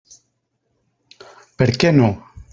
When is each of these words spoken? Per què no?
Per 1.61 1.69
què 1.85 1.95
no? 2.01 2.11